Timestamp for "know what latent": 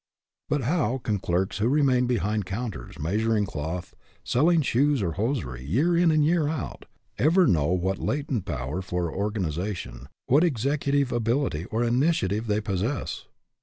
7.45-8.45